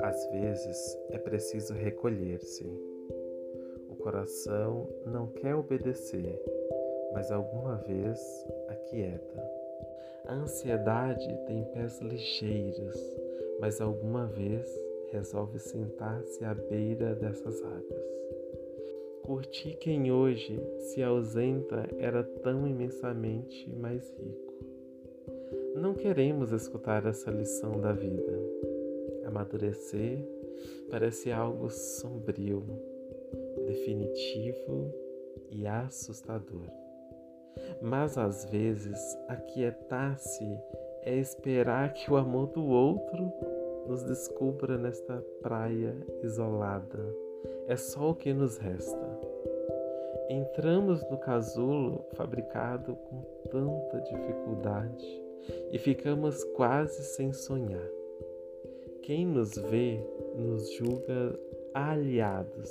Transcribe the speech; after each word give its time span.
Às 0.00 0.30
vezes 0.30 0.98
é 1.10 1.18
preciso 1.18 1.74
recolher-se. 1.74 2.64
O 3.88 3.96
coração 3.96 4.88
não 5.04 5.26
quer 5.26 5.54
obedecer, 5.54 6.40
mas 7.12 7.30
alguma 7.30 7.76
vez 7.76 8.18
aquieta. 8.68 9.50
A 10.26 10.34
ansiedade 10.34 11.26
tem 11.46 11.64
pés 11.72 12.00
ligeiros, 12.00 12.96
mas 13.60 13.80
alguma 13.80 14.26
vez 14.26 14.68
resolve 15.10 15.58
sentar-se 15.58 16.44
à 16.44 16.54
beira 16.54 17.14
dessas 17.14 17.62
águas. 17.62 18.06
Curtir 19.22 19.76
quem 19.78 20.12
hoje 20.12 20.60
se 20.78 21.02
ausenta 21.02 21.88
era 21.98 22.22
tão 22.22 22.66
imensamente 22.66 23.68
mais 23.70 24.08
rico. 24.10 24.65
Não 25.76 25.92
queremos 25.92 26.52
escutar 26.52 27.04
essa 27.04 27.30
lição 27.30 27.78
da 27.78 27.92
vida. 27.92 28.32
Amadurecer 29.26 30.26
parece 30.90 31.30
algo 31.30 31.68
sombrio, 31.68 32.64
definitivo 33.66 34.90
e 35.50 35.66
assustador. 35.66 36.66
Mas 37.82 38.16
às 38.16 38.46
vezes 38.46 38.98
aquietar-se 39.28 40.58
é 41.02 41.14
esperar 41.14 41.92
que 41.92 42.10
o 42.10 42.16
amor 42.16 42.46
do 42.46 42.64
outro 42.64 43.30
nos 43.86 44.02
descubra 44.02 44.78
nesta 44.78 45.22
praia 45.42 45.94
isolada. 46.22 47.04
É 47.68 47.76
só 47.76 48.12
o 48.12 48.14
que 48.14 48.32
nos 48.32 48.56
resta. 48.56 49.20
Entramos 50.30 51.06
no 51.10 51.18
casulo 51.18 52.06
fabricado 52.14 52.96
com 52.96 53.20
tanta 53.50 54.00
dificuldade 54.00 55.25
e 55.72 55.78
ficamos 55.78 56.42
quase 56.54 57.02
sem 57.02 57.32
sonhar. 57.32 57.88
Quem 59.02 59.26
nos 59.26 59.54
vê 59.54 60.00
nos 60.36 60.72
julga 60.72 61.38
aliados. 61.72 62.70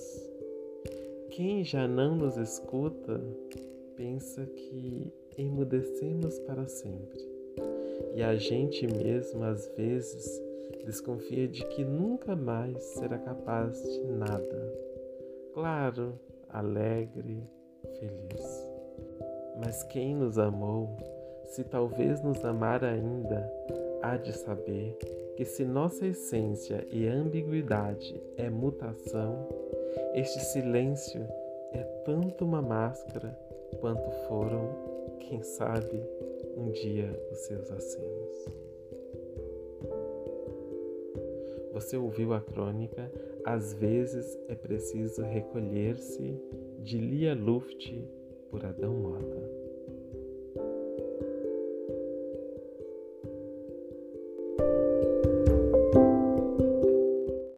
Quem 1.30 1.64
já 1.64 1.88
não 1.88 2.16
nos 2.16 2.38
escuta 2.38 3.22
pensa 3.96 4.46
que 4.46 5.12
emudecemos 5.38 6.40
para 6.40 6.68
sempre. 6.68 7.20
E 8.16 8.24
a 8.24 8.36
gente 8.36 8.88
mesmo 8.88 9.44
às 9.44 9.68
vezes 9.76 10.42
desconfia 10.86 11.48
de 11.48 11.66
que 11.68 11.84
nunca 11.84 12.36
mais 12.36 12.82
será 12.84 13.18
capaz 13.18 13.82
de 13.82 14.04
nada. 14.12 14.74
Claro, 15.54 16.20
alegre, 16.50 17.44
feliz. 18.00 18.68
Mas 19.58 19.84
quem 19.84 20.16
nos 20.16 20.38
amou, 20.38 20.98
se 21.56 21.64
talvez 21.64 22.22
nos 22.22 22.44
amar 22.44 22.84
ainda, 22.84 23.50
há 24.02 24.18
de 24.18 24.34
saber 24.34 24.98
que 25.38 25.46
se 25.46 25.64
nossa 25.64 26.06
essência 26.06 26.86
e 26.92 27.08
ambiguidade 27.08 28.22
é 28.36 28.50
mutação, 28.50 29.48
este 30.14 30.42
silêncio 30.42 31.26
é 31.72 31.82
tanto 32.04 32.44
uma 32.44 32.62
máscara 32.62 33.40
quanto 33.80 34.12
foram, 34.28 35.16
quem 35.22 35.42
sabe, 35.44 36.04
um 36.58 36.72
dia 36.72 37.18
os 37.32 37.38
seus 37.38 37.72
acenos. 37.72 38.52
Você 41.72 41.96
ouviu 41.96 42.34
a 42.34 42.42
crônica 42.42 43.12
Às 43.46 43.74
vezes 43.74 44.38
é 44.50 44.56
preciso 44.56 45.22
recolher-se 45.22 46.38
de 46.80 46.98
Lia 46.98 47.34
Luft 47.34 47.94
por 48.50 48.66
Adão 48.66 48.94
Mota. 48.94 49.65